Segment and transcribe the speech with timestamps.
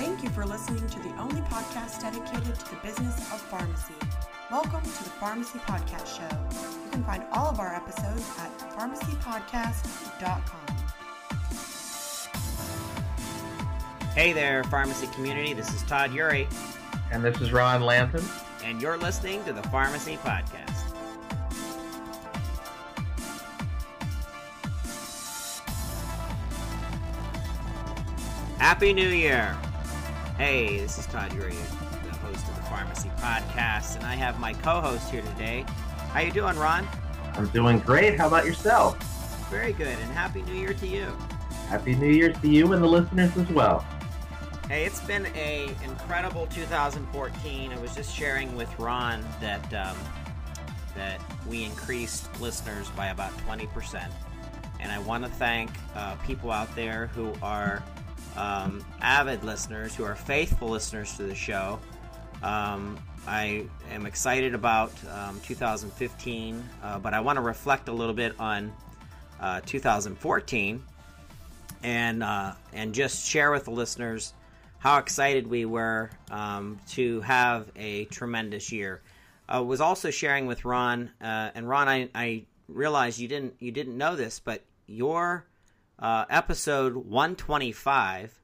[0.00, 3.92] Thank you for listening to the only podcast dedicated to the business of pharmacy.
[4.50, 6.82] Welcome to the Pharmacy Podcast Show.
[6.86, 10.76] You can find all of our episodes at pharmacypodcast.com.
[14.14, 15.52] Hey there, pharmacy community.
[15.52, 16.50] This is Todd Eury,
[17.12, 18.24] And this is Ron Lanton.
[18.64, 20.86] and you're listening to the Pharmacy Podcast.
[28.56, 29.58] Happy New Year!
[30.40, 34.54] Hey, this is Todd Eury, the host of the Pharmacy Podcast, and I have my
[34.54, 35.66] co-host here today.
[36.14, 36.88] How you doing, Ron?
[37.34, 38.18] I'm doing great.
[38.18, 38.96] How about yourself?
[39.50, 41.14] Very good, and Happy New Year to you.
[41.68, 43.84] Happy New Year to you and the listeners as well.
[44.66, 47.72] Hey, it's been a incredible 2014.
[47.72, 49.98] I was just sharing with Ron that um,
[50.94, 54.10] that we increased listeners by about 20%,
[54.80, 57.82] and I want to thank uh, people out there who are
[58.36, 61.78] um, avid listeners, who are faithful listeners to the show.
[62.42, 68.14] Um, I am excited about um, 2015, uh, but I want to reflect a little
[68.14, 68.72] bit on
[69.40, 70.82] uh, 2014
[71.82, 74.34] and uh, and just share with the listeners
[74.78, 79.02] how excited we were um, to have a tremendous year.
[79.48, 83.72] I was also sharing with Ron, uh, and Ron, I, I realized you didn't you
[83.72, 85.44] didn't know this, but your
[86.00, 88.40] uh, episode 125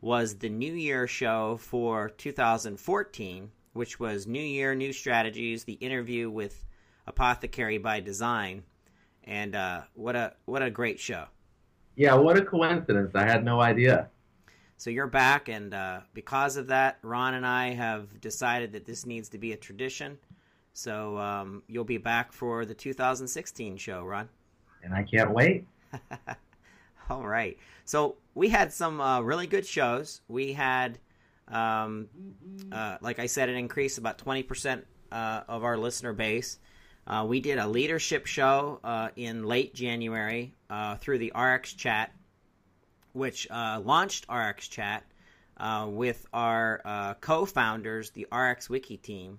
[0.00, 6.30] was the New Year show for 2014, which was New Year, New Strategies, the interview
[6.30, 6.64] with
[7.06, 8.62] Apothecary by Design,
[9.24, 11.26] and uh, what a what a great show.
[11.96, 13.12] Yeah, what a coincidence.
[13.14, 14.08] I had no idea.
[14.76, 19.06] So you're back, and uh, because of that, Ron and I have decided that this
[19.06, 20.18] needs to be a tradition.
[20.72, 24.28] So um, you'll be back for the 2016 show, Ron.
[24.82, 25.66] And I can't wait.
[27.10, 27.58] All right.
[27.84, 30.20] So we had some uh, really good shows.
[30.28, 30.98] We had,
[31.48, 32.08] um,
[32.72, 34.82] uh, like I said, an increase about 20%
[35.12, 36.58] uh, of our listener base.
[37.06, 42.12] Uh, we did a leadership show uh, in late January uh, through the RX chat,
[43.12, 45.04] which launched RX chat
[45.86, 49.38] with our uh, co-founders, the RX Wiki team,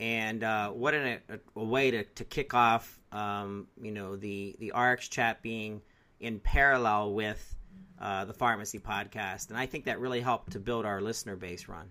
[0.00, 0.42] and
[0.74, 5.08] what an, a, a way to, to kick off, um, you know, the the RX
[5.08, 5.82] chat being
[6.20, 7.54] in parallel with
[8.00, 11.68] uh, the pharmacy podcast, and I think that really helped to build our listener base.
[11.68, 11.90] Ron.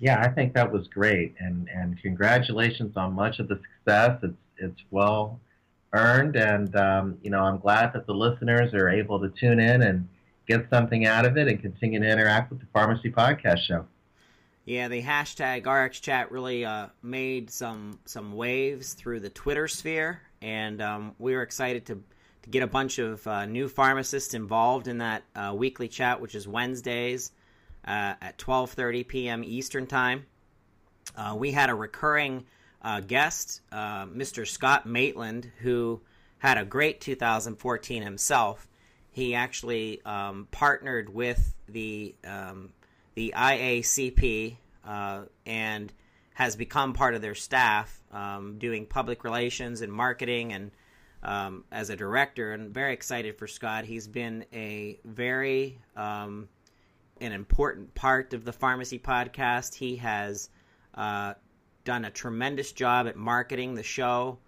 [0.00, 4.18] Yeah, I think that was great, and and congratulations on much of the success.
[4.22, 5.40] It's it's well
[5.92, 9.82] earned, and um, you know I'm glad that the listeners are able to tune in
[9.82, 10.08] and
[10.48, 13.86] get something out of it and continue to interact with the Pharmacy Podcast Show.
[14.64, 20.80] Yeah, the hashtag RxChat really uh, made some some waves through the Twitter sphere, and
[20.80, 22.02] um, we were excited to
[22.42, 26.34] to get a bunch of uh, new pharmacists involved in that uh, weekly chat, which
[26.34, 27.32] is Wednesdays
[27.86, 29.44] uh, at 12:30 p.m.
[29.44, 30.26] Eastern Time.
[31.16, 32.44] Uh, we had a recurring
[32.82, 34.46] uh, guest, uh, Mr.
[34.46, 36.00] Scot Maitland, who
[36.38, 38.68] had a great 2014 himself.
[39.10, 42.72] He actually um, partnered with the um,
[43.14, 44.56] the IACP
[45.46, 45.92] and
[46.34, 50.70] has become part of their staff, um, doing public relations and marketing and
[51.22, 52.52] um, as a director.
[52.52, 53.84] And very excited for Scot.
[53.84, 56.48] He's been a very um,
[57.20, 59.74] an important part of the pharmacy podcast.
[59.74, 60.50] He has
[60.94, 61.34] uh,
[61.84, 64.38] done a tremendous job at marketing the show.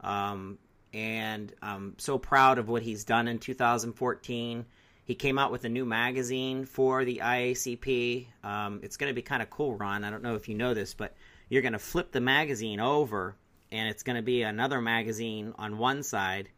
[0.00, 0.58] Um,
[0.92, 4.64] and I'm so proud of what he's done in 2014.
[5.04, 8.26] He came out with a new magazine for the IACP.
[8.44, 10.04] Um, it's going to be kind of cool, Ron.
[10.04, 11.14] I don't know if you know this, but
[11.48, 13.36] you're going to flip the magazine over,
[13.72, 16.48] and it's going to be another magazine on one side,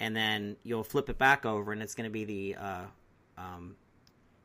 [0.00, 2.84] and then you'll flip it back over, and it's going to be the uh,
[3.38, 3.76] um,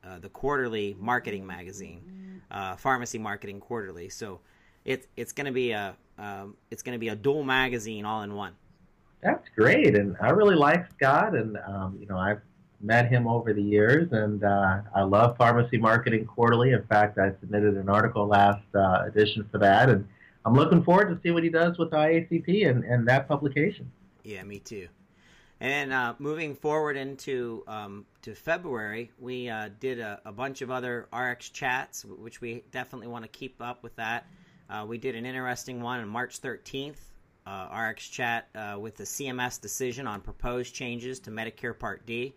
[0.04, 4.10] uh, the quarterly marketing magazine, uh, Pharmacy Marketing Quarterly.
[4.10, 4.40] So
[4.86, 8.24] it's it's going to be a um, it's going to be a dual magazine all
[8.24, 8.54] in one.
[9.22, 12.42] That's great, and I really like Scot, and um, you know I've
[12.82, 16.72] met him over the years, and uh, I love Pharmacy Marketing Quarterly.
[16.72, 20.08] In fact, I submitted an article last uh, edition for that, and
[20.46, 23.92] I'm looking forward to see what he does with IACP and, and that publication.
[24.24, 24.88] Yeah, me too.
[25.62, 30.72] And uh, moving forward into um, to February, we uh, did a, a, bunch of
[30.72, 34.26] other RX chats, which we definitely want to keep up with that.
[34.70, 36.96] Uh, we did an interesting one on March 13th,
[37.46, 42.36] uh, RX chat uh, with the CMS decision on proposed changes to Medicare Part D.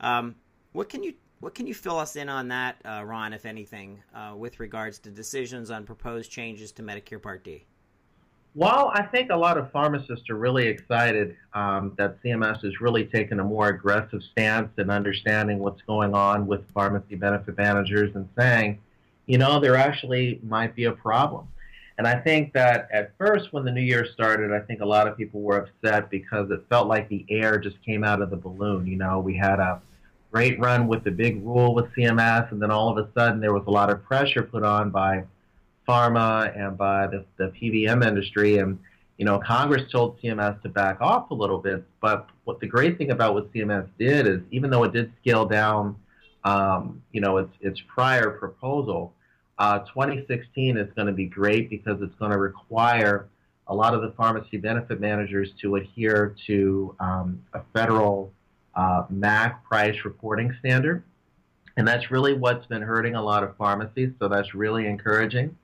[0.00, 0.34] Um,
[0.72, 4.02] what can you what can you fill us in on that, uh, Ron, if anything,
[4.36, 7.64] with regards to decisions on proposed changes to Medicare Part D?
[8.54, 13.04] Well, I think a lot of pharmacists are really excited um, that CMS has really
[13.04, 18.28] taken a more aggressive stance in understanding what's going on with pharmacy benefit managers and
[18.36, 18.80] saying,
[19.26, 21.46] you know, there actually might be a problem.
[21.98, 25.06] And I think that at first, when the new year started, I think a lot
[25.06, 28.36] of people were upset because it felt like the air just came out of the
[28.36, 28.86] balloon.
[28.86, 29.80] You know, we had a
[30.32, 33.52] great run with the big rule with CMS, and then all of a sudden there
[33.52, 35.24] was a lot of pressure put on by
[35.88, 38.58] pharma and by the, the PBM industry.
[38.58, 38.78] And,
[39.16, 41.82] you know, Congress told CMS to back off a little bit.
[42.00, 45.46] But what the great thing about what CMS did is, even though it did scale
[45.46, 45.96] down,
[46.44, 49.14] um, you know, its, its prior proposal,
[49.58, 53.28] uh, 2016 is going to be great because it's going to require
[53.66, 58.32] a lot of the pharmacy benefit managers to adhere to um, a federal
[58.78, 61.02] uh, MAC price reporting standard.
[61.76, 65.56] And that's really what's been hurting a lot of pharmacies, so that's really encouraging.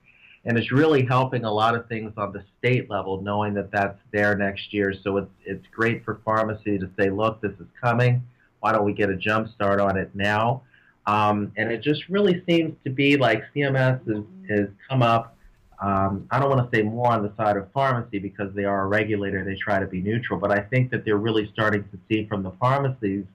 [0.43, 3.97] And it's really helping a lot of things on the state level, knowing that that's
[4.11, 4.93] there next year.
[5.03, 8.21] So it's, it's great for pharmacy to say, look, this is coming.
[8.59, 10.61] Why don't we get a jump start on it now?
[11.07, 15.34] Um, and it just really seems to be like CMS has, has come up
[15.79, 18.83] um, I don't want to say more on the side of pharmacy because they are
[18.83, 21.99] a regulator, they try to be neutral, but I think that they're really starting to
[22.07, 23.25] see from the pharmacy's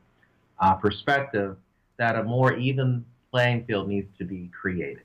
[0.59, 1.57] uh, perspective
[1.99, 5.03] that a more even playing field needs to be created.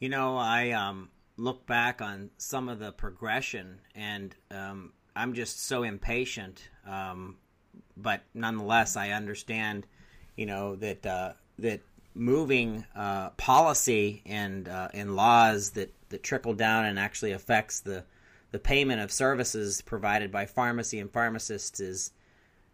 [0.00, 5.62] You know, I um, look back on some of the progression, and um, I'm just
[5.64, 6.68] so impatient.
[6.86, 7.36] Um,
[7.96, 9.86] but nonetheless, I understand,
[10.36, 11.80] you know, that uh, that
[12.14, 18.04] moving uh, policy and uh, and laws that, that trickle down and actually affects the
[18.50, 22.12] the payment of services provided by pharmacy and pharmacists is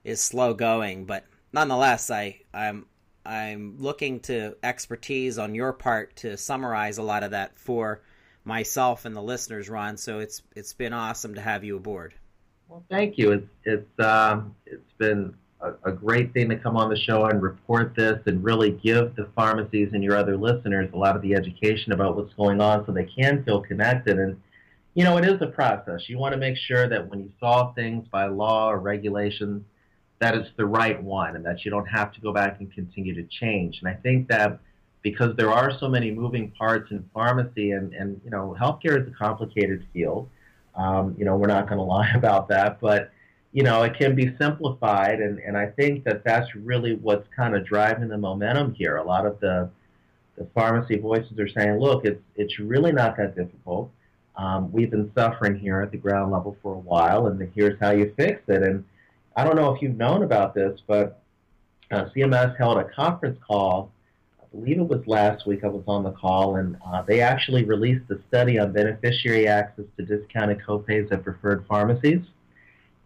[0.04, 1.04] is slow going.
[1.04, 2.86] But nonetheless, I I'm
[3.24, 8.00] I'm looking to expertise on your part to summarize a lot of that for
[8.44, 9.96] myself and the listeners, Ron.
[9.96, 12.14] So it's it's been awesome to have you aboard.
[12.68, 13.32] Well, thank you.
[13.32, 17.94] It's it's um, it's been a, great thing to come on the show and report
[17.96, 21.92] this and really give the pharmacies and your other listeners a lot of the education
[21.92, 24.18] about what's going on so they can feel connected.
[24.18, 24.40] And,
[24.94, 26.08] you know, it is a process.
[26.08, 29.64] You want to make sure that when you solve things by law or regulations,
[30.20, 33.14] that it's the right one and that you don't have to go back and continue
[33.14, 33.78] to change.
[33.80, 34.60] And I think that
[35.02, 39.08] because there are so many moving parts in pharmacy and, and you know, healthcare is
[39.08, 40.28] a complicated field.
[40.74, 43.10] Um, you know, we're not going to lie about that, but
[43.58, 47.56] you know, it can be simplified, and, and I think that that's really what's kind
[47.56, 48.98] of driving the momentum here.
[48.98, 49.68] A lot of the
[50.36, 53.90] the pharmacy voices are saying, look, it's it's really not that difficult.
[54.36, 57.90] Um, we've been suffering here at the ground level for a while, and here's how
[57.90, 58.62] you fix it.
[58.62, 58.84] And
[59.34, 61.20] I don't know if you've known about this, but
[61.90, 63.90] uh, CMS held a conference call.
[64.40, 65.64] I believe it was last week.
[65.64, 69.86] I was on the call, and uh, they actually released a study on beneficiary access
[69.96, 72.22] to discounted copays at preferred pharmacies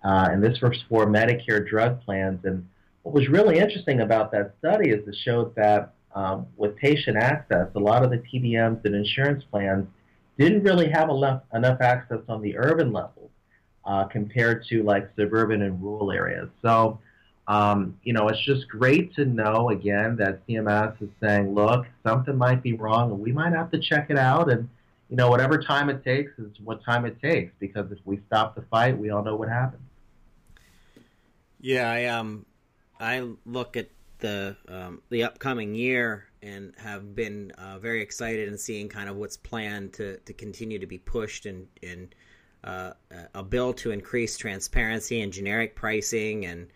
[0.04, 2.44] uh, and this was for Medicare drug plans.
[2.44, 2.66] And
[3.02, 7.69] what was really interesting about that study is it showed that um, with patient access,
[7.75, 9.87] a lot of the PBMs and insurance plans
[10.38, 13.31] didn't really have enough, enough access on the urban level
[13.84, 16.48] uh, compared to like suburban and rural areas.
[16.62, 16.98] So,
[17.48, 22.37] um, you know, it's just great to know again that CMS is saying, look, something
[22.37, 24.50] might be wrong and we might have to check it out.
[24.50, 24.69] And,
[25.08, 28.55] you know, whatever time it takes is what time it takes because if we stop
[28.55, 29.82] the fight, we all know what happens.
[31.62, 32.44] Yeah, I um,
[32.98, 33.88] I look at
[34.19, 39.14] the um, the upcoming year and have been uh, very excited in seeing kind of
[39.14, 42.10] what's planned to, to continue to be pushed and in
[42.64, 42.92] uh,
[43.34, 46.66] a bill to increase transparency and generic pricing and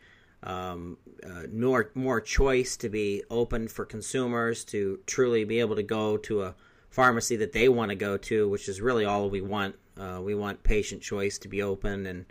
[0.44, 0.96] um,
[1.28, 6.16] uh, more more choice to be open for consumers to truly be able to go
[6.16, 6.54] to a
[6.90, 9.74] pharmacy that they want to go to, which is really all we want.
[9.98, 12.26] Uh, we want patient choice to be open and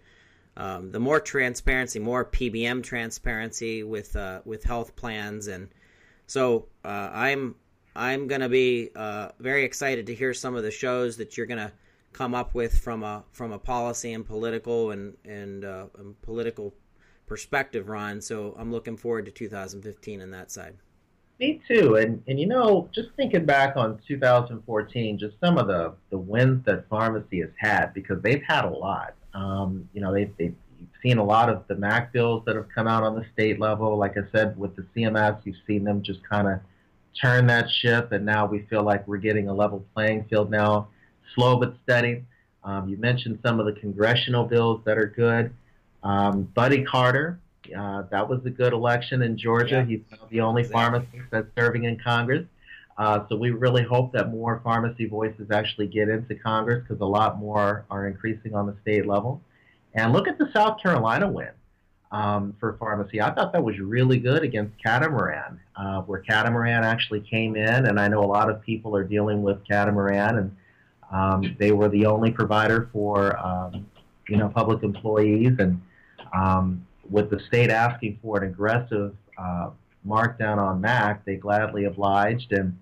[0.58, 5.70] um, the more transparency, more PBM transparency with uh, with health plans, and
[6.28, 7.56] so uh, I'm
[7.96, 11.72] I'm to be uh, very excited to hear some of the shows that you're to
[12.14, 16.74] come up with from a from a policy and political and and, uh, and political
[17.28, 18.22] perspective, Ron.
[18.22, 20.76] So I'm looking forward to 2015 on that side.
[21.40, 25.94] Me too, and and you know, just thinking back on 2014, just some of the
[26.10, 29.16] the wins that pharmacy has had because they've had a lot.
[29.36, 30.56] Um, you know, they've, they've
[31.04, 33.98] seen a lot of the MAC bills that have come out on the state level.
[33.98, 36.60] Like I said, with the CMS, you've seen them just kind of
[37.22, 40.88] turn that ship, and now we feel like we're getting a level playing field now,
[41.34, 42.24] slow but steady.
[42.64, 45.54] Um, you mentioned some of the congressional bills that are good.
[46.04, 47.40] Um, Buddy Carter,
[47.78, 49.76] uh, that was a good election in Georgia.
[49.76, 49.86] Yeah.
[49.86, 50.82] He's the only exactly.
[50.82, 52.46] pharmacist that's serving in Congress.
[52.98, 57.06] Uh, so we really hope that more pharmacy voices actually get into Congress because a
[57.06, 59.42] lot more are increasing on the state level.
[59.94, 61.52] And look at the South Carolina win
[62.12, 63.22] um, for pharmacy.
[63.22, 68.00] I thought that was really good against Catamaran, uh, where Catamaran actually came in, and
[68.00, 70.56] I know a lot of people are dealing with Catamaran, and
[71.12, 73.86] um, they were the only provider for um,
[74.30, 75.82] you know public employees, and
[76.34, 79.70] um, with the state asking for an aggressive uh,
[80.08, 82.78] markdown on MAC, they gladly obliged, and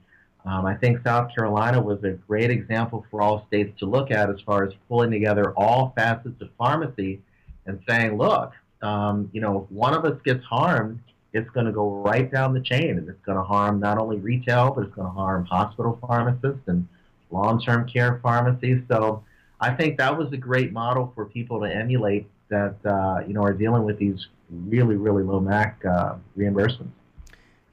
[0.45, 4.29] um, I think South Carolina was a great example for all states to look at
[4.29, 7.21] as far as pulling together all facets of pharmacy
[7.65, 10.99] and saying, look, um, you know, if one of us gets harmed,
[11.31, 14.17] it's going to go right down the chain, and it's going to harm not only
[14.17, 16.87] retail, but it's going to harm hospital pharmacists and
[17.31, 18.83] long-term care pharmacies.
[18.89, 19.23] So
[19.59, 23.41] I think that was a great model for people to emulate that, uh, you know,
[23.43, 26.91] are dealing with these really, really low MAC uh, reimbursements.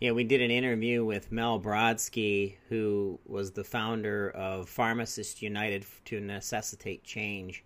[0.01, 5.85] Yeah, we did an interview with Mel Brodsky, who was the founder of Pharmacists United
[6.07, 7.63] to Necessitate Change,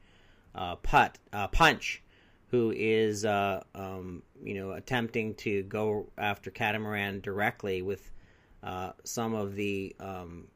[0.57, 2.03] uh, Put, uh, Punch,
[2.49, 8.11] who is uh, um, you know attempting to go after Catamaran directly with
[8.65, 10.49] uh, some of the um,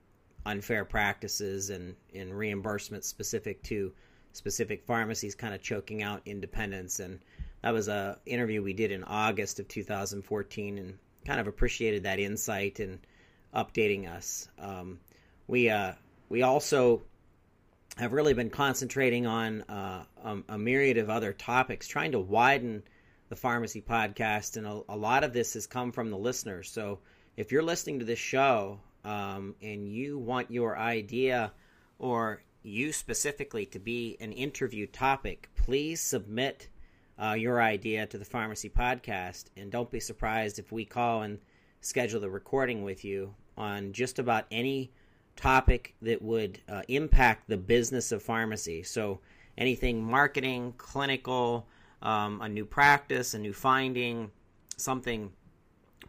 [0.47, 3.92] unfair practices and, and reimbursement specific to
[4.32, 6.99] specific pharmacies, kind of choking out independence.
[6.99, 7.20] And
[7.62, 12.18] that was a interview we did in August of 2014, and kind of appreciated that
[12.18, 12.99] insight and
[13.54, 14.49] updating us.
[14.58, 14.99] Um,
[15.47, 15.92] we uh,
[16.30, 17.02] we also
[17.99, 22.82] have really been concentrating on uh, a, a, myriad of other topics, trying to widen
[23.28, 26.70] the pharmacy podcast, and a, a, lot of this has come from the listeners.
[26.70, 27.00] So
[27.37, 31.52] if you're listening to this show um, and you want your idea
[31.99, 36.68] or you specifically to be an interview topic, please submit
[37.22, 41.38] uh, your idea to the pharmacy podcast, and don't be surprised if we call and
[41.80, 44.92] schedule the recording with you on just about any
[45.37, 48.82] topic that would uh, impact the business of pharmacy.
[48.82, 49.20] So,
[49.56, 51.66] anything marketing, clinical,
[52.02, 54.30] um, a new practice, a new finding,
[54.76, 55.32] something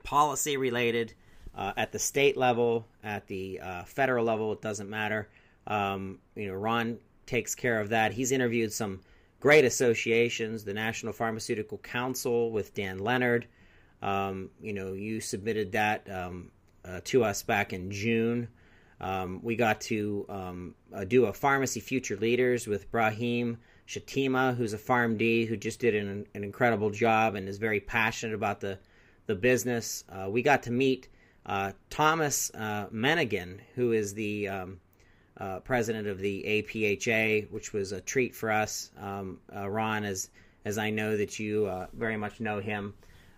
[0.03, 1.13] policy related
[1.55, 5.29] uh, at the state level, at the uh, federal level, it doesn't matter.
[5.67, 8.13] Um, you know, Ron takes care of that.
[8.13, 9.01] He's interviewed some
[9.39, 13.47] great associations, the National Pharmaceutical Council with Dan Leonard.
[14.01, 16.51] Um, you know, you submitted that um,
[16.85, 18.47] uh, to us back in June.
[19.01, 24.73] Um, we got to um, uh, do a pharmacy future leaders with Brahim Shatima, who's
[24.73, 28.77] a PharmD who just did an, an incredible job and is very passionate about the
[29.25, 30.03] the business.
[30.09, 31.07] Uh, we got to meet
[31.45, 34.79] uh, Thomas uh, Menighan, who is the um,
[35.39, 38.91] uh, president of the APHA, which was a treat for us.
[38.99, 40.29] Um, uh, Ron, as
[40.65, 42.93] as I know that you very much know him,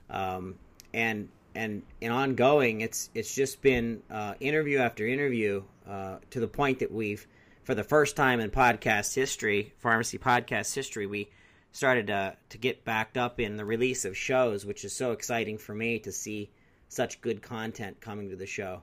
[0.09, 0.55] um,
[0.93, 6.47] and and and ongoing, it's it's just been uh, interview after interview uh, to the
[6.47, 7.27] point that we've,
[7.63, 11.29] for the first time in podcast history, pharmacy podcast history, we
[11.71, 15.57] started to to get backed up in the release of shows, which is so exciting
[15.57, 16.49] for me to see
[16.87, 18.81] such good content coming to the show.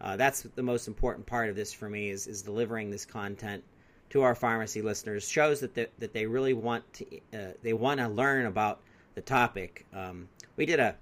[0.00, 3.62] Uh, that's the most important part of this for me is is delivering this content
[4.10, 5.28] to our pharmacy listeners.
[5.28, 8.80] Shows that they, that they really want to uh, they want to learn about
[9.14, 9.86] the topic.
[9.94, 10.96] Um, we did a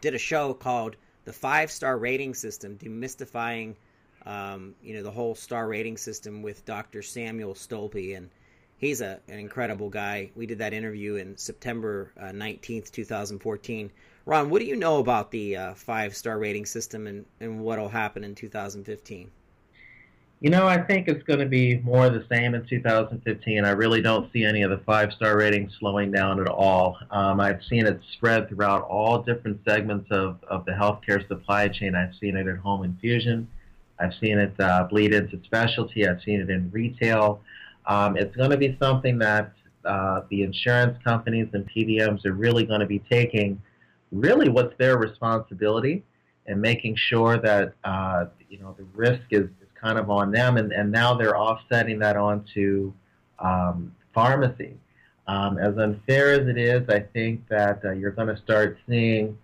[0.00, 3.74] did a show called the five star rating system, demystifying,
[4.26, 7.02] um, you know, the whole star rating system with Dr.
[7.02, 8.30] Samuel Stolpe, and
[8.84, 10.30] he's a, an incredible guy.
[10.34, 13.90] We did that interview in September uh, nineteenth, two thousand fourteen.
[14.26, 17.78] Ron, what do you know about the uh, five star rating system and, and what
[17.78, 19.30] will happen in two thousand fifteen?
[20.40, 23.64] You know, I think it's going to be more the same in 2015.
[23.64, 26.98] I really don't see any of the five-star ratings slowing down at all.
[27.10, 31.94] Um, I've seen it spread throughout all different segments of, of the healthcare supply chain.
[31.94, 33.48] I've seen it at home infusion.
[33.98, 36.06] I've seen it uh, bleed into specialty.
[36.06, 37.40] I've seen it in retail.
[37.86, 39.52] Um, it's going to be something that
[39.84, 43.60] uh, the insurance companies and PBMs are really going to be taking
[44.12, 46.02] really what's their responsibility
[46.46, 49.48] and making sure that uh, you know the risk is
[49.80, 52.92] kind of on them, and, and now they're offsetting that onto
[53.38, 54.74] um, pharmacy.
[55.26, 59.38] Um, as unfair as it is, I think that uh, you're going to start seeing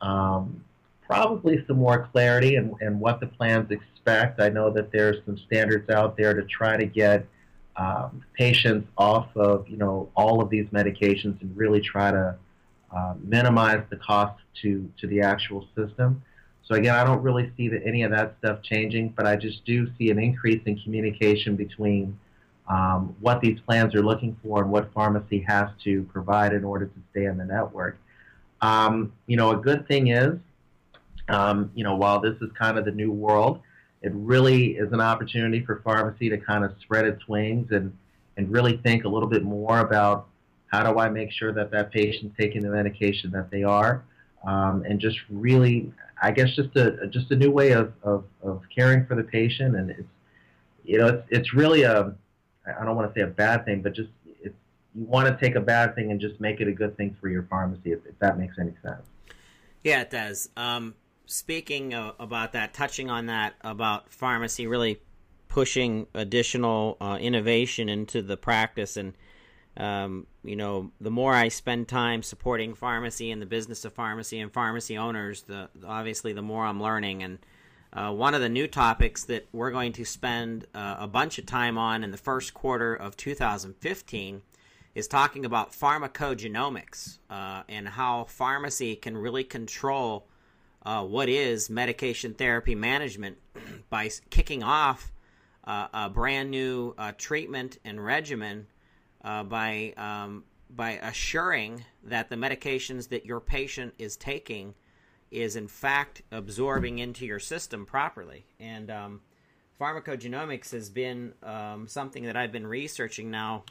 [0.00, 0.62] um,
[1.02, 4.40] probably some more clarity and, in what the plans expect.
[4.40, 7.26] I know that there's some standards out there to try to get
[7.76, 12.36] um, patients off of you know all of these medications and really try to
[12.94, 16.22] uh, minimize the cost to to the actual system.
[16.64, 19.64] So again, I don't really see that any of that stuff changing, but I just
[19.66, 22.18] do see an increase in communication between
[22.68, 26.86] um, what these plans are looking for and what pharmacy has to provide in order
[26.86, 27.98] to stay in the network.
[28.62, 30.38] Um, you know, a good thing is
[31.28, 33.60] um, you know, while this is kind of the new world,
[34.04, 37.96] it really is an opportunity for pharmacy to kind of spread its wings and,
[38.36, 40.28] and really think a little bit more about
[40.66, 44.04] how do I make sure that that patient's taking the medication that they are,
[44.46, 48.62] um, and just really, I guess, just a just a new way of, of, of
[48.76, 49.74] caring for the patient.
[49.74, 50.14] And it's,
[50.84, 52.14] you know, it's it's really a,
[52.66, 54.10] I don't want to say a bad thing, but just
[54.42, 54.54] it's
[54.94, 57.28] you want to take a bad thing and just make it a good thing for
[57.30, 59.06] your pharmacy, if, if that makes any sense.
[59.82, 60.50] Yeah, it does.
[60.56, 60.94] Um,
[61.26, 65.00] speaking uh, about that, touching on that about pharmacy really
[65.48, 69.14] pushing additional uh, innovation into the practice and
[69.76, 74.40] um, you know the more i spend time supporting pharmacy and the business of pharmacy
[74.40, 77.22] and pharmacy owners the obviously the more i'm learning.
[77.22, 77.38] And
[77.94, 81.46] uh, one of the new topics that we're going to spend uh, a bunch of
[81.46, 84.42] time on in the first quarter of 2015
[84.96, 90.26] is talking about pharmacogenomics uh, and how pharmacy can really control
[90.84, 93.38] uh, what is medication therapy management
[93.90, 95.12] by kicking off
[95.64, 98.66] uh, a brand new uh, treatment and regimen
[99.24, 104.74] uh, by um, by assuring that the medications that your patient is taking
[105.30, 108.44] is in fact absorbing into your system properly.
[108.60, 109.20] And um,
[109.80, 113.64] pharmacogenomics has been um, something that I've been researching now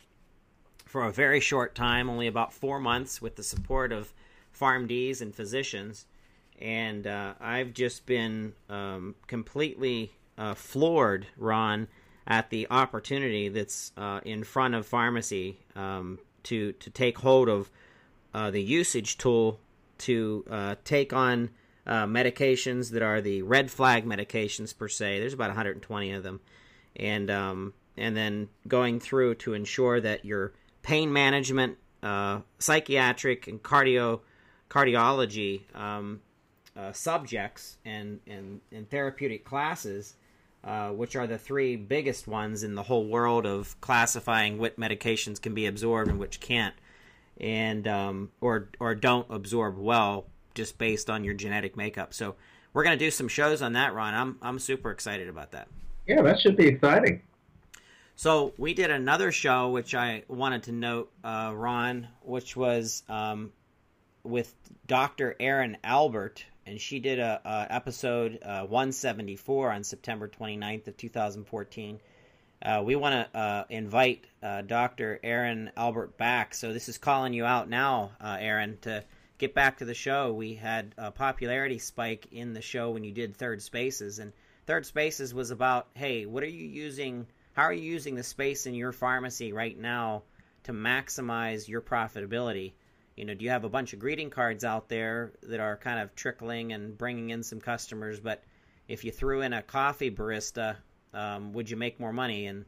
[0.85, 4.13] for a very short time, only about four months, with the support of
[4.57, 6.05] PharmDs and physicians
[6.61, 11.87] and uh, I've just been um, completely uh, floored, Ron,
[12.25, 17.69] at the opportunity that's uh, in front of pharmacy um, to to take hold of
[18.33, 19.59] uh, the usage tool
[19.99, 21.49] to uh, take on
[21.85, 25.19] uh, medications that are the red flag medications per se.
[25.19, 26.39] There's about 120 of them,
[26.95, 31.77] and um, and then going through to ensure that your pain management,
[32.59, 34.21] psychiatric, and cardio
[34.69, 36.21] cardiology um,
[36.75, 40.15] uh, subjects and, and, and therapeutic classes,
[40.63, 45.41] uh, which are the three biggest ones in the whole world of classifying what medications
[45.41, 46.75] can be absorbed and which can't,
[47.39, 52.13] and um, or or don't absorb well just based on your genetic makeup.
[52.13, 52.35] So
[52.73, 54.13] we're going to do some shows on that, Ron.
[54.13, 55.67] I'm I'm super excited about that.
[56.07, 57.21] Yeah, that should be exciting.
[58.15, 63.51] So we did another show, which I wanted to note, uh, Ron, which was um,
[64.23, 64.53] with
[64.85, 65.35] Dr.
[65.39, 71.99] Erin Albert, and she did a, a episode uh, 174 on September 29th of 2014.
[72.63, 75.19] Uh, we want to uh, invite uh, Dr.
[75.21, 76.53] Erin Albert back.
[76.53, 79.03] So this is calling you out now, uh, Erin, to
[79.37, 80.31] get back to the show.
[80.31, 84.31] We had a popularity spike in the show when you did Third Spaces, and
[84.65, 87.27] Third Spaces was about, hey, what are you using?
[87.51, 90.23] How are you using the space in your pharmacy right now
[90.63, 92.71] to maximize your profitability?
[93.15, 95.99] You know, do you have a bunch of greeting cards out there that are kind
[95.99, 98.19] of trickling and bringing in some customers?
[98.19, 98.43] But
[98.87, 100.77] if you threw in a coffee barista,
[101.13, 102.47] um, would you make more money?
[102.47, 102.65] And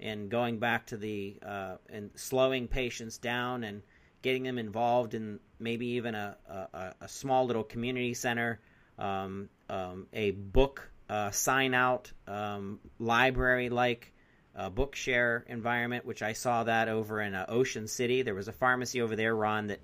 [0.00, 3.82] and going back to the uh, and slowing patients down and
[4.22, 8.60] getting them involved in maybe even a, a, a small little community center,
[8.98, 14.12] um, um, a book uh, sign out um, library like
[14.56, 18.22] uh, bookshare environment, which I saw that over in uh, Ocean City.
[18.22, 19.80] There was a pharmacy over there, Ron, that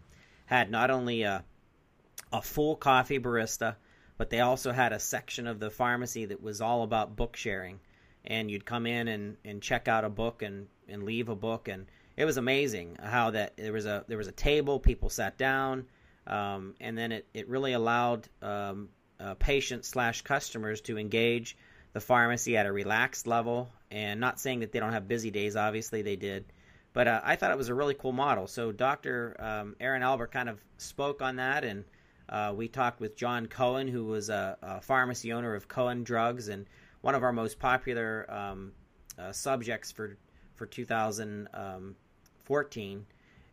[0.46, 1.44] had not only a,
[2.32, 3.76] a full coffee barista,
[4.16, 7.80] but they also had a section of the pharmacy that was all about book sharing.
[8.24, 11.68] And you'd come in and, and check out a book and, and leave a book,
[11.68, 15.36] and it was amazing how that there was a there was a table, people sat
[15.36, 15.86] down,
[16.26, 21.56] um, and then it, it really allowed um, uh, patients slash customers to engage
[21.92, 23.68] the pharmacy at a relaxed level.
[23.94, 26.46] And not saying that they don't have busy days, obviously they did,
[26.94, 28.48] but uh, I thought it was a really cool model.
[28.48, 29.36] So Dr.
[29.38, 31.84] Um, Erin Albert kind of spoke on that, and
[32.28, 36.48] uh, we talked with John Cohen, who was a, a, pharmacy owner of Cohen Drugs,
[36.48, 36.66] and
[37.02, 38.72] one of our most popular um,
[39.16, 40.18] uh, subjects for
[40.56, 43.06] for 2014.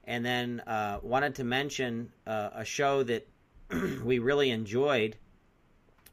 [0.05, 3.27] And then uh, wanted to mention uh, a show that
[4.03, 5.17] we really enjoyed,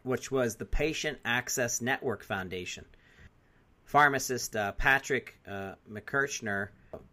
[0.03, 2.85] which was the Patient Access Network Foundation.
[3.89, 5.39] Pharmacist uh, Patrick
[5.91, 6.69] McKirchner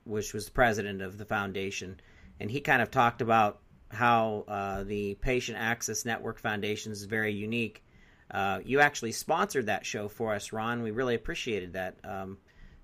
[0.05, 1.99] which was the president of the foundation,
[2.39, 3.59] and he kind of talked about
[3.89, 7.83] how uh, the Patient Access Network Foundation is very unique.
[8.31, 10.81] Uh, you actually sponsored that show for us, Ron.
[10.81, 11.95] We really appreciated that.
[12.03, 12.37] Um,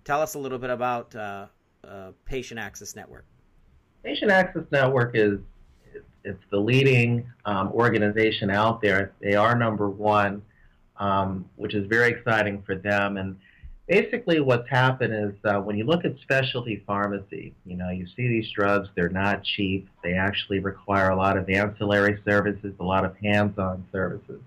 [0.03, 1.47] tell us a little bit about uh,
[1.83, 3.25] uh Patient Access Network.
[4.03, 5.39] Patient Access Network is
[6.23, 9.13] it's the leading um, organization out there.
[9.19, 10.43] They are number one,
[10.97, 13.17] um, which is very exciting for them.
[13.17, 13.37] And
[13.87, 18.27] basically what's happened is uh, when you look at specialty pharmacy, you know, you see
[18.27, 19.89] these drugs, they're not cheap.
[20.03, 24.41] They actually require a lot of ancillary services, a lot of hands-on services.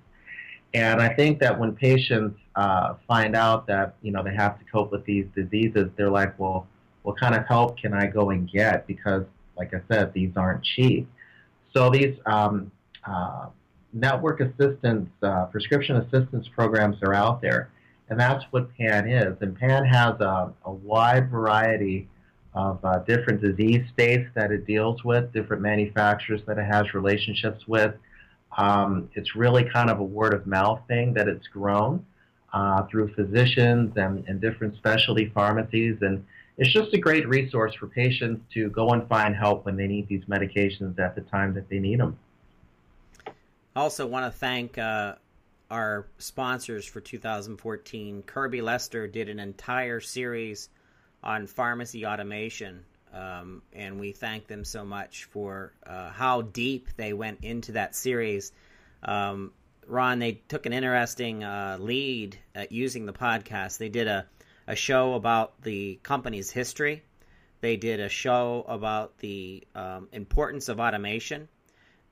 [0.72, 4.64] And I think that when patients uh, find out that you know they have to
[4.64, 6.66] cope with these diseases, they're like, well,
[7.02, 8.86] what kind of help can I go and get?
[8.86, 9.24] Because,
[9.56, 11.08] like I said, these aren't cheap.
[11.72, 12.72] So these um,
[13.06, 13.46] uh,
[13.92, 17.70] network assistance, uh, prescription assistance programs are out there,
[18.14, 19.36] and that's what PAN is.
[19.40, 22.08] And PAN has a, a wide variety
[22.54, 27.66] of uh, different disease states that it deals with, different manufacturers that it has relationships
[27.66, 27.92] with.
[28.56, 32.06] Um, it's really kind of a word of mouth thing that it's grown
[32.52, 35.96] uh, through physicians and, and different specialty pharmacies.
[36.00, 36.24] And
[36.56, 40.06] it's just a great resource for patients to go and find help when they need
[40.06, 42.16] these medications at the time that they need them.
[43.74, 45.16] I also, want to thank uh,
[45.70, 48.22] our sponsors for 2014.
[48.22, 50.68] Kirby Lester did an entire series
[51.22, 57.12] on pharmacy automation, um, and we thank them so much for uh, how deep they
[57.12, 58.52] went into that series.
[59.02, 59.52] Um,
[59.86, 63.78] Ron, they took an interesting uh, lead at using the podcast.
[63.78, 64.26] They did a,
[64.66, 67.02] a show about the company's history.
[67.60, 71.48] They did a show about the um, importance of automation.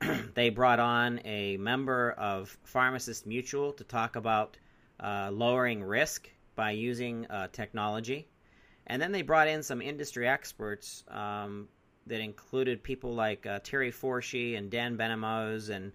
[0.33, 4.57] they brought on a member of Pharmacist Mutual to talk about
[4.99, 8.27] uh, lowering risk by using uh, technology.
[8.87, 11.67] And then they brought in some industry experts um,
[12.07, 15.91] that included people like uh, Terry Forshee and Dan Benamos and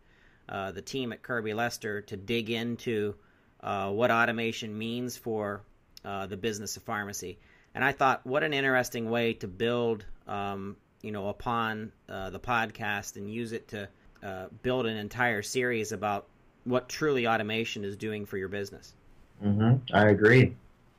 [0.48, 3.14] uh, the team at Kirby Lester to dig into
[3.60, 5.62] uh, what automation means for
[6.04, 7.38] uh, the business of pharmacy.
[7.74, 13.16] And I thought, what an interesting way to build, um, you know, upon the podcast
[13.16, 13.88] and use it to
[14.22, 16.26] uh, build an entire series about
[16.64, 18.94] what truly automation is doing for your business.
[19.42, 19.94] Mm-hmm.
[19.94, 20.54] I agree,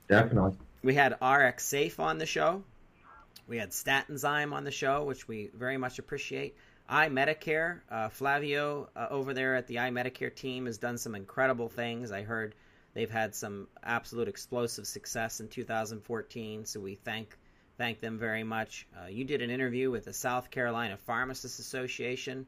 [0.07, 2.63] definitely we had RxSafe on the show.
[3.47, 6.55] We had Statinzyme on the show, which we very much appreciate.
[6.89, 12.11] iMedicare, uh, Flavio uh, over there at the iMedicare team has done some incredible things.
[12.11, 12.55] I heard
[12.93, 17.37] they've had some absolute explosive success in 2014, so we thank
[17.77, 18.87] thank them very much.
[18.99, 22.45] Uh, you did an interview with the South Carolina Pharmacists Association.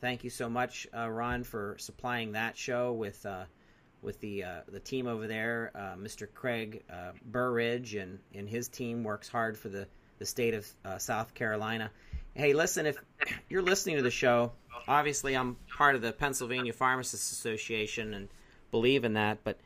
[0.00, 3.44] Thank you so much, uh, Ron, for supplying that show with uh,
[4.00, 5.72] with the uh, the team over there.
[5.74, 6.28] Uh, Mr.
[6.32, 10.66] Craig uh, Burridge and, and his team works hard for the, the state of
[11.00, 11.90] South Carolina.
[12.34, 12.96] Hey, listen, if
[13.48, 14.52] you're listening to the show,
[14.86, 18.28] obviously I'm part of the Pennsylvania Pharmacists Association and
[18.70, 19.58] believe in that, but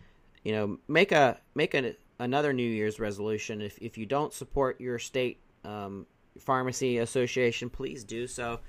[0.45, 3.61] you know, make a make a, another New Year's resolution.
[3.61, 6.07] If if you don't support your state um,
[6.39, 8.61] pharmacy association, please do so.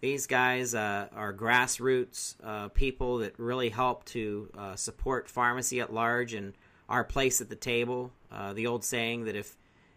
[0.00, 5.92] These guys uh, are grassroots uh, people that really help to uh, support pharmacy at
[5.92, 6.54] large and
[6.88, 8.12] our place at the table.
[8.30, 9.56] Uh, the old saying that if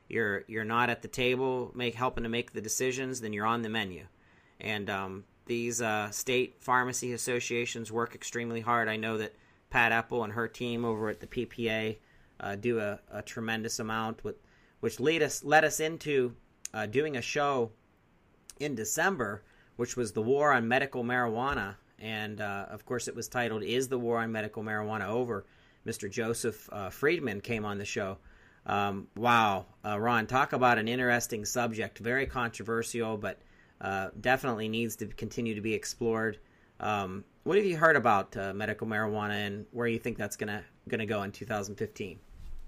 [0.09, 3.61] you're you're not at the table, make helping to make the decisions, then you're on
[3.61, 4.07] the menu.
[4.59, 8.87] And um, these uh, state pharmacy associations work extremely hard.
[8.87, 9.35] I know that
[9.69, 11.97] Pat Epple and her team over at the PPA
[12.39, 14.35] uh, do a, a, tremendous amount, with,
[14.79, 16.35] which lead us led us into
[16.89, 17.69] doing a show
[18.59, 19.43] in December
[19.81, 21.73] which was the war on medical marijuana.
[21.97, 25.43] And uh, of course, it was titled "Is the War on Medical Marijuana Over?"
[25.87, 26.07] Mr.
[26.07, 28.19] Joseph uh, Friedman came on the show.
[28.67, 31.97] Um, wow, uh, Ron, talk about an interesting subject.
[31.97, 33.41] Very controversial, but
[33.81, 36.37] uh, definitely needs to continue to be explored.
[36.79, 40.63] Um, what have you heard about uh, medical marijuana and where you think that's gonna
[40.89, 42.19] gonna go in 2015?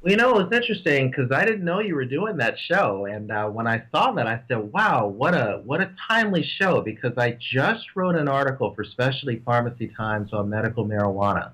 [0.04, 3.06] Well, you know, it was interesting because I didn't know you were doing that show,
[3.06, 6.82] and uh, when I saw that, I said, "Wow, what a what a timely show!"
[6.82, 11.52] Because I just wrote an article for Specialty Pharmacy Times on medical marijuana,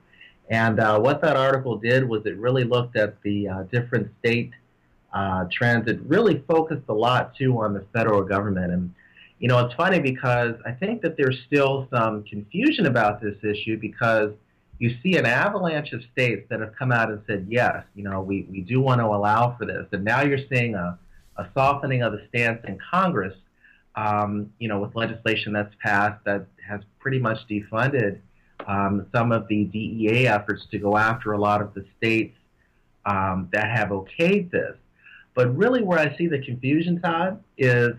[0.49, 4.49] and uh, what that article did was it really looked at the uh, different state
[5.13, 5.87] uh, trends.
[5.87, 8.95] It really focused a lot too on the federal government, and
[9.37, 13.77] you know, it's funny because I think that there's still some confusion about this issue
[13.77, 14.31] because
[14.79, 18.21] you see an avalanche of states that have come out and said, yes, you know,
[18.21, 19.85] we, we do want to allow for this.
[19.91, 20.97] And now you're seeing a,
[21.37, 23.35] a softening of the stance in Congress,
[23.95, 28.19] um, you know, with legislation that's passed that has pretty much defunded
[28.67, 32.37] um, some of the DEA efforts to go after a lot of the states
[33.05, 34.75] um, that have okayed this.
[35.33, 37.95] But really, where I see the confusion, Todd, is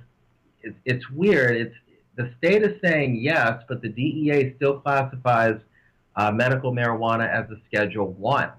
[0.63, 1.57] it's, it's weird.
[1.57, 1.75] It's
[2.17, 5.61] the state is saying yes, but the DEA still classifies
[6.21, 8.51] uh, medical marijuana as a Schedule One.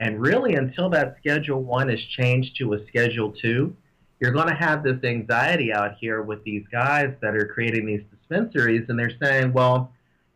[0.00, 3.74] And really, until that Schedule One is changed to a Schedule Two,
[4.20, 8.02] you're going to have this anxiety out here with these guys that are creating these
[8.10, 9.90] dispensaries, and they're saying, well,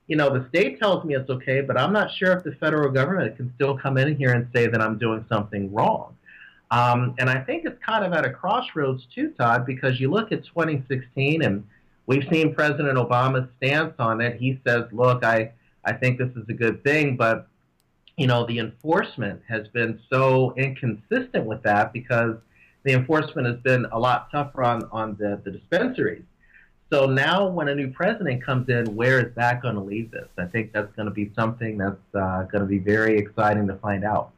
[0.07, 2.91] you know, the state tells me it's okay, but I'm not sure if the federal
[2.91, 6.17] government can still come in here and say that I'm doing something wrong.
[6.71, 10.33] Um, and I think it's kind of at a crossroads too, Todd, because you look
[10.33, 11.65] at 2016 and
[12.07, 14.41] we've seen President Obama's stance on it.
[14.41, 15.53] He says, look, I,
[15.85, 17.49] I think this is a good thing, but
[18.17, 22.37] you know, the enforcement has been so inconsistent with that because
[22.83, 26.25] the enforcement has been a lot tougher on, on the, the dispensaries.
[26.93, 30.29] So now, when a new president comes in, where is that going to leave this?
[30.37, 33.77] I think that's going to be something that's uh, going to be very exciting to
[33.77, 34.31] find out.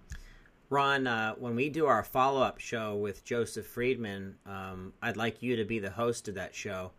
[0.71, 5.43] Ron, uh, when we do our follow up show with Joseph Friedman, um, I'd like
[5.43, 6.93] you to be the host of that show.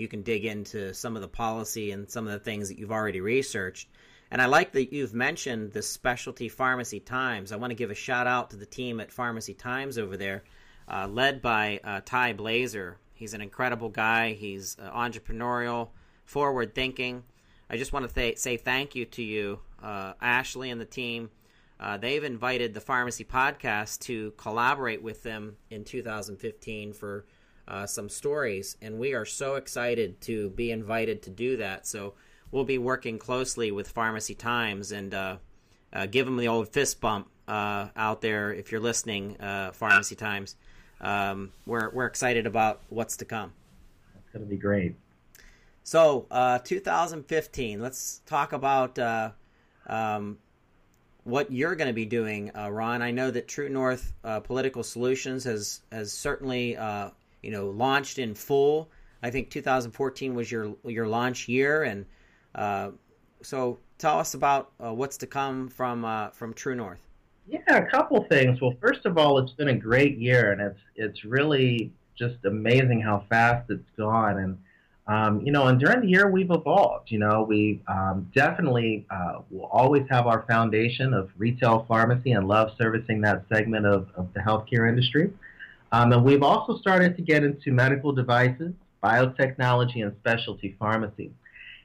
[0.00, 2.90] You can dig into some of the policy and some of the things that you've
[2.90, 3.88] already researched.
[4.30, 7.52] And I like that you've mentioned the Specialty Pharmacy Times.
[7.52, 10.44] I want to give a shout out to the team at Pharmacy Times over there,
[10.88, 12.96] uh, led by uh, Ty Blazer.
[13.12, 14.32] He's an incredible guy.
[14.32, 15.88] He's uh, entrepreneurial,
[16.24, 17.24] forward thinking.
[17.68, 21.30] I just want to th- say thank you to you, uh, Ashley, and the team.
[21.78, 27.26] Uh, they've invited the Pharmacy Podcast to collaborate with them in 2015 for
[27.70, 31.86] uh, some stories, and we are so excited to be invited to do that.
[31.86, 32.14] So
[32.50, 35.36] we'll be working closely with Pharmacy Times and uh,
[35.92, 40.16] uh, give them the old fist bump uh, out there if you're listening, uh, Pharmacy
[40.16, 40.56] Times.
[41.00, 43.52] Um, we're we're excited about what's to come.
[44.18, 44.96] It's going to be great.
[45.84, 47.80] So, uh, 2015.
[47.80, 49.30] Let's talk about uh,
[49.86, 50.38] um,
[51.24, 53.00] what you're going to be doing, Ron.
[53.00, 56.76] I know that True North Political Solutions has has certainly
[57.42, 58.90] you know launched in full.
[59.22, 62.06] I think 2014 was your your launch year, and
[62.54, 62.90] uh,
[63.42, 67.00] so tell us about uh, what's to come from uh, from True North.
[67.46, 68.60] Yeah, a couple things.
[68.60, 73.00] Well, first of all, it's been a great year, and it's it's really just amazing
[73.00, 74.38] how fast it's gone.
[74.38, 74.58] And
[75.06, 77.10] um, you know, and during the year we've evolved.
[77.10, 82.46] You know, we um, definitely uh, will always have our foundation of retail pharmacy and
[82.46, 85.32] love servicing that segment of, of the healthcare industry.
[85.92, 88.72] Um, and we've also started to get into medical devices,
[89.02, 91.32] biotechnology, and specialty pharmacy.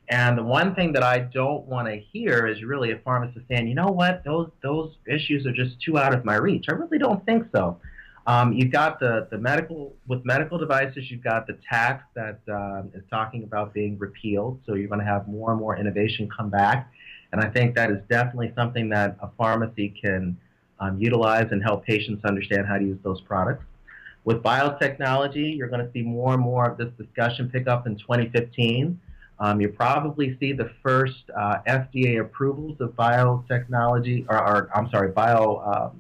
[0.10, 3.68] And the one thing that I don't want to hear is really a pharmacist saying,
[3.68, 6.66] you know what, those those issues are just too out of my reach.
[6.70, 7.80] I really don't think so.
[8.28, 11.10] Um, you've got the, the medical with medical devices.
[11.10, 14.60] You've got the tax that uh, is talking about being repealed.
[14.66, 16.92] So you're going to have more and more innovation come back,
[17.32, 20.38] and I think that is definitely something that a pharmacy can
[20.80, 23.66] um, utilize and help patients understand how to use those products.
[24.26, 27.96] With biotechnology, you're going to see more and more of this discussion pick up in
[27.96, 29.00] 2015.
[29.38, 35.12] Um, you probably see the first uh, FDA approvals of biotechnology, or, or I'm sorry,
[35.12, 35.92] bio uh,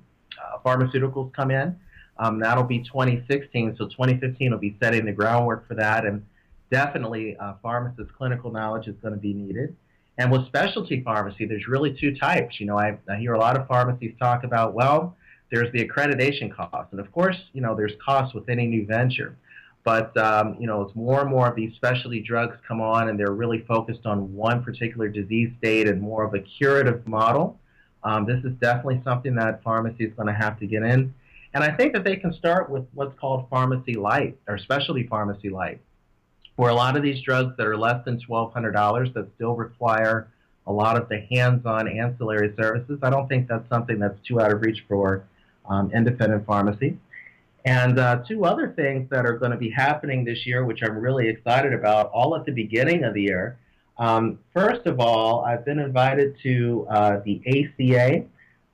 [0.41, 1.77] uh, pharmaceuticals come in.
[2.17, 6.25] Um, that'll be 2016, so 2015 will be setting the groundwork for that, and
[6.71, 9.75] definitely uh, pharmacist clinical knowledge is going to be needed.
[10.17, 12.59] And with specialty pharmacy, there's really two types.
[12.59, 15.15] You know, I, I hear a lot of pharmacies talk about, well,
[15.55, 19.37] there's the accreditation cost, and of course, you know, there's costs with any new venture.
[19.85, 23.17] But um, you know, as more and more of these specialty drugs come on, and
[23.17, 27.57] they're really focused on one particular disease state and more of a curative model,
[28.03, 31.13] um, this is definitely something that pharmacy is going to have to get in.
[31.53, 35.49] And I think that they can start with what's called pharmacy light or specialty pharmacy
[35.49, 35.79] light,
[36.57, 40.27] where a lot of these drugs that are less than $1,200 that still require
[40.67, 42.99] a lot of the hands-on ancillary services.
[43.03, 45.23] I don't think that's something that's too out of reach for
[45.69, 46.97] um, independent pharmacy.
[47.65, 50.97] And uh, two other things that are going to be happening this year, which I'm
[50.97, 53.57] really excited about, all at the beginning of the year.
[53.97, 58.25] Um, first of all, I've been invited to uh, the ACA,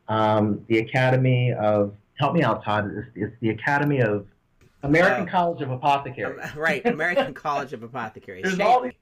[0.10, 4.25] um, the Academy of, help me out, Todd, it's, it's the Academy of
[4.84, 6.43] American uh, College of Apothecaries.
[6.56, 8.43] right, American College of Apothecaries.
[8.43, 8.93] There's all these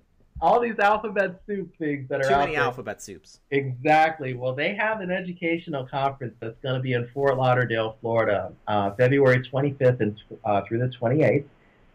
[0.42, 3.40] all these alphabet soup things that are too many alphabet soups.
[3.52, 4.34] Exactly.
[4.34, 8.92] Well, they have an educational conference that's going to be in Fort Lauderdale, Florida, uh,
[8.96, 11.46] February 25th and uh, through the 28th,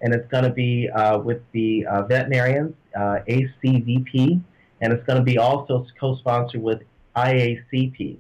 [0.03, 4.41] and it's going to be uh, with the uh, veterinarians, uh, ACVP,
[4.81, 6.83] and it's going to be also co-sponsored with
[7.17, 8.19] IACP.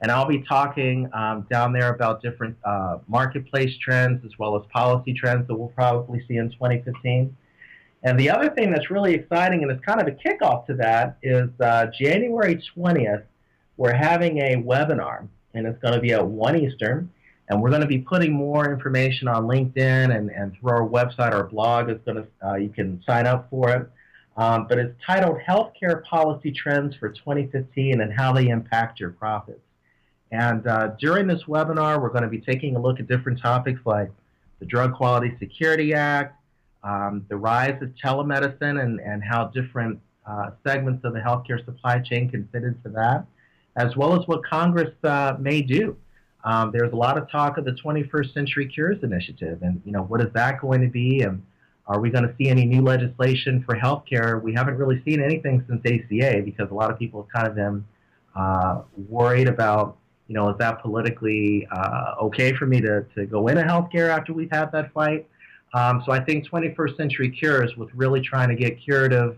[0.00, 4.62] And I'll be talking um, down there about different uh, marketplace trends as well as
[4.70, 7.34] policy trends that we'll probably see in 2015.
[8.04, 11.16] And the other thing that's really exciting, and it's kind of a kickoff to that,
[11.22, 13.24] is uh, January 20th,
[13.78, 17.10] we're having a webinar, and it's going to be at 1 Eastern.
[17.48, 21.32] And we're going to be putting more information on LinkedIn and, and through our website,
[21.32, 23.90] our blog is going to, uh, you can sign up for it.
[24.36, 29.60] Um, but it's titled Healthcare Policy Trends for 2015 and How They Impact Your Profits.
[30.32, 33.80] And uh, during this webinar, we're going to be taking a look at different topics
[33.84, 34.10] like
[34.58, 36.36] the Drug Quality Security Act,
[36.84, 41.98] um, the rise of telemedicine and, and how different uh, segments of the healthcare supply
[41.98, 43.26] chain can fit into that,
[43.76, 45.96] as well as what Congress uh, may do.
[46.44, 50.02] Um, there's a lot of talk of the 21st Century Cures Initiative, and you know
[50.02, 51.42] what is that going to be, and
[51.86, 54.42] are we going to see any new legislation for healthcare?
[54.42, 57.54] We haven't really seen anything since ACA because a lot of people have kind of
[57.54, 57.84] been
[58.36, 59.96] uh, worried about,
[60.28, 64.32] you know, is that politically uh, okay for me to, to go into healthcare after
[64.32, 65.26] we've had that fight?
[65.74, 69.36] Um, so I think 21st Century Cures, with really trying to get curative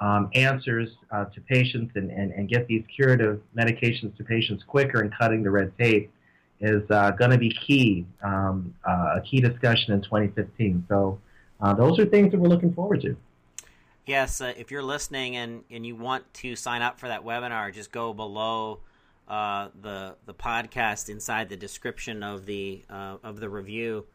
[0.00, 5.00] um, answers uh, to patients and, and, and get these curative medications to patients quicker
[5.00, 6.12] and cutting the red tape,
[6.60, 10.84] is uh, going to be key, um, uh, a key discussion in 2015.
[10.88, 11.20] So
[11.60, 13.16] uh, those are things that we're looking forward to.
[14.04, 17.72] Yes, uh, if you're listening and, and you want to sign up for that webinar,
[17.72, 18.80] just go below
[19.28, 24.06] uh, the the podcast inside the description of the of the review,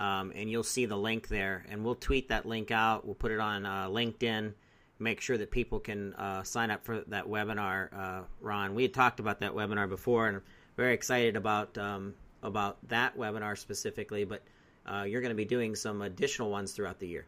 [0.00, 1.64] um, and you'll see the link there.
[1.68, 3.04] And we'll tweet that link out.
[3.04, 4.52] We'll put it on LinkedIn.
[4.98, 8.24] Make sure that people can sign up for that webinar.
[8.40, 10.42] Ron, we had talked about that webinar before, and I'm
[10.76, 14.24] very excited about um, about that webinar specifically.
[14.24, 14.42] But
[14.86, 17.26] uh, you're going to be doing some additional ones throughout the year.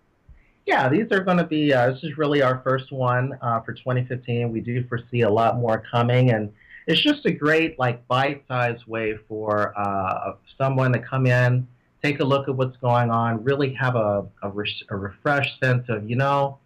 [0.67, 1.73] Yeah, these are going to be.
[1.73, 4.53] Uh, this is really our first one uh, for 2015.
[4.53, 6.53] We do foresee a lot more coming, and
[6.87, 11.67] it's just a great like bite-sized way for uh, someone to come in,
[12.03, 15.85] take a look at what's going on, really have a a, re- a refreshed sense
[15.89, 16.59] of you know,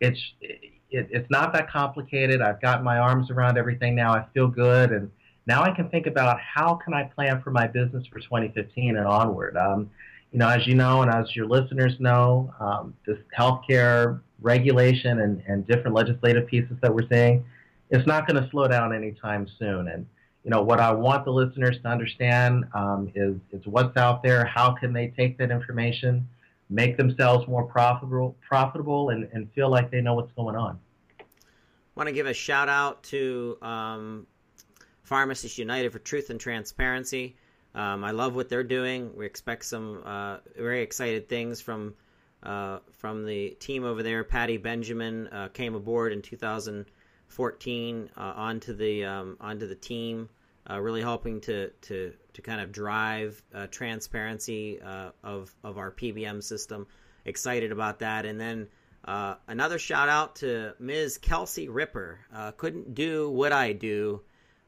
[0.00, 2.40] it's it, it's not that complicated.
[2.40, 4.12] I've got my arms around everything now.
[4.12, 5.10] I feel good, and
[5.46, 9.06] now I can think about how can I plan for my business for 2015 and
[9.06, 9.56] onward.
[9.56, 9.90] Um,
[10.32, 15.42] you know, as you know, and as your listeners know, um, this healthcare regulation and,
[15.46, 17.44] and different legislative pieces that we're seeing,
[17.90, 19.86] it's not going to slow down anytime soon.
[19.88, 20.06] And
[20.44, 24.44] you know, what I want the listeners to understand um, is is what's out there.
[24.44, 26.28] How can they take that information,
[26.68, 30.78] make themselves more profitable, profitable, and, and feel like they know what's going on.
[31.18, 31.24] I
[31.96, 34.26] want to give a shout out to um,
[35.02, 37.36] Pharmacists United for Truth and Transparency.
[37.74, 39.16] Um, I love what they're doing.
[39.16, 41.94] We expect some uh, very excited things from
[42.42, 44.22] uh, from the team over there.
[44.24, 46.20] Patty Benjamin uh, came aboard in
[47.34, 50.28] 2014 uh, onto the um, onto the team,
[50.70, 56.42] uh, really helping to to to kind of drive uh, transparency of of our PBM
[56.42, 56.86] system.
[57.24, 58.68] Excited about that, and then.
[59.48, 61.18] another shout out to Ms.
[61.18, 62.20] Kelsey Ripper.
[62.56, 64.22] couldn't do what I do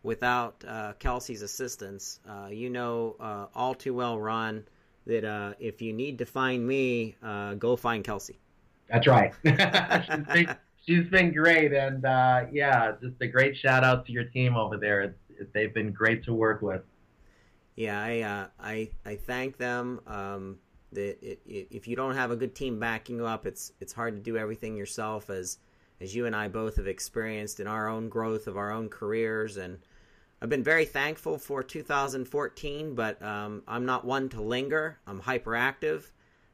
[0.07, 2.21] without uh, Kelsey's assistance.
[2.29, 4.65] Uh, you know uh, all too well, Ron,
[5.07, 8.39] that uh, if you need to find me, uh, go find Kelsey.
[8.89, 9.35] That's right.
[10.87, 14.77] she's, been, great, and uh, yeah, just a great shout out to your team over
[14.77, 15.03] there.
[15.03, 16.83] It's, it, they've been great to work with.
[17.77, 20.01] Yeah, I I I thank them.
[20.07, 20.59] Um,
[20.93, 23.93] that it, it, if you don't have a good team backing you up, it's it's
[23.93, 25.59] hard to do everything yourself as
[26.01, 29.57] as you and I both have experienced in our own growth of our own careers
[29.57, 29.79] and
[30.41, 34.99] I've been very thankful for 2014, but um, I'm not one to linger.
[35.07, 36.11] I'm hyperactive.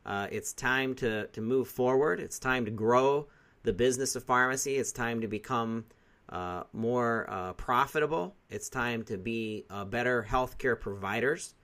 [0.06, 2.20] Uh, it's time to, to move forward.
[2.20, 3.26] It's time to grow
[3.62, 4.76] the business of pharmacy.
[4.76, 5.84] It's time to become
[6.28, 8.34] uh, more uh, profitable.
[8.50, 11.54] It's time to be uh, better healthcare providers.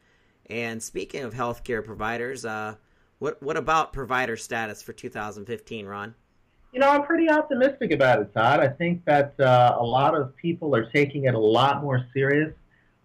[0.47, 2.77] And speaking of healthcare providers, uh,
[3.19, 6.15] what what about provider status for 2015, Ron?
[6.73, 8.61] You know, I'm pretty optimistic about it, Todd.
[8.61, 12.53] I think that uh, a lot of people are taking it a lot more serious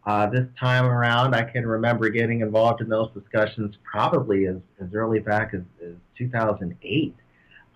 [0.05, 1.33] uh, this time around.
[1.33, 5.93] I can remember getting involved in those discussions probably as, as early back as, as
[6.17, 7.15] 2008.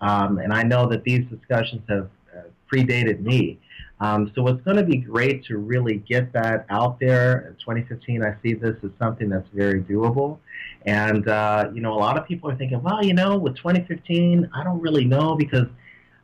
[0.00, 3.58] Um, and I know that these discussions have uh, predated me.
[4.00, 7.48] Um, so it's going to be great to really get that out there.
[7.48, 10.38] In 2015, I see this as something that's very doable.
[10.86, 14.50] And, uh, you know, a lot of people are thinking, well, you know, with 2015,
[14.54, 15.66] I don't really know because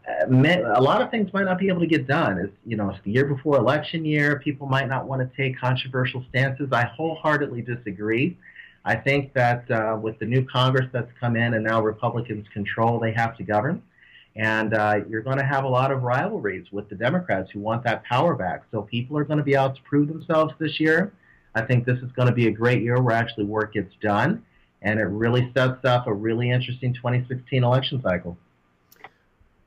[0.09, 2.39] uh, a lot of things might not be able to get done.
[2.39, 4.39] It's, you know, it's the year before election year.
[4.39, 6.69] People might not want to take controversial stances.
[6.71, 8.37] I wholeheartedly disagree.
[8.85, 12.99] I think that uh, with the new Congress that's come in and now Republicans control,
[12.99, 13.83] they have to govern.
[14.37, 17.85] And uh, you're going to have a lot of rivalries with the Democrats who want
[17.85, 18.65] that power back.
[18.73, 21.13] So people are going to be out to prove themselves this year.
[21.55, 24.45] I think this is going to be a great year where actually work gets done,
[24.83, 28.37] and it really sets up a really interesting 2016 election cycle.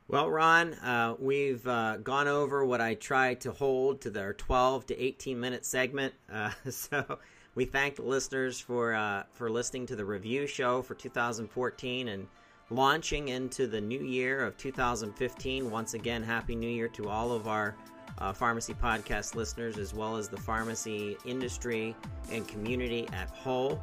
[0.10, 4.87] Well, Ron, uh, we've uh, gone over what I tried to hold to their 12
[4.87, 6.13] to 18 minute segment.
[6.31, 7.19] Uh, so
[7.58, 12.27] we thank the listeners for uh, for listening to the review show for 2014 and
[12.69, 15.71] launching into the new year of 2015.
[15.71, 17.75] Once again, Happy New Year to all of our
[18.19, 21.95] uh, pharmacy podcast listeners, as well as the pharmacy industry
[22.31, 23.81] and community at whole.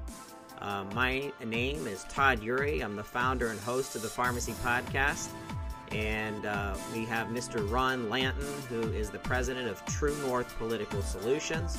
[0.60, 2.80] Uh, my name is Todd Eury.
[2.80, 5.30] I'm the founder and host of the Pharmacy Podcast.
[5.95, 7.70] And uh, we have Mr.
[7.70, 11.78] Ron Lanton, who is the president of True North Political Solutions.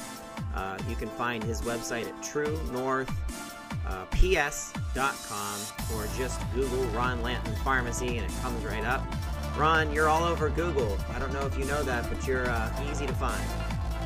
[0.55, 3.11] Uh, you can find his website at True North
[3.85, 4.05] uh,
[5.93, 9.03] or just Google Ron Lanton Pharmacy and it comes right up.
[9.57, 10.97] Ron, you're all over Google.
[11.13, 13.43] I don't know if you know that, but you're uh, easy to find.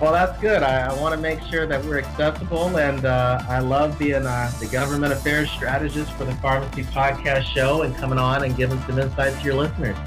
[0.02, 0.64] Well, that's good.
[0.64, 4.50] I, I want to make sure that we're accessible, and uh, I love being uh,
[4.62, 8.98] the government affairs strategist for the Pharmacy Podcast Show and coming on and giving some
[8.98, 9.98] insights to your listeners.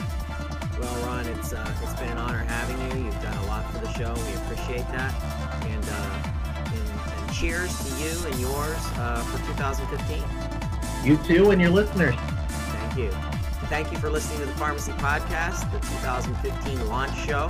[0.81, 3.05] Well, Ron, it's uh, it's been an honor having you.
[3.05, 4.15] You've done a lot for the show.
[4.15, 5.13] We appreciate that,
[5.67, 6.23] and uh,
[6.73, 10.25] and, and cheers to you and yours uh, for 2015.
[11.05, 12.15] You too, and your listeners.
[12.17, 13.11] Thank you.
[13.69, 17.49] Thank you for listening to the Pharmacy Podcast, the 2015 launch show.